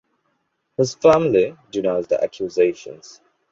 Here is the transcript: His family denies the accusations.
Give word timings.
His 0.77 0.95
family 0.95 1.55
denies 1.69 2.07
the 2.07 2.23
accusations. 2.23 3.21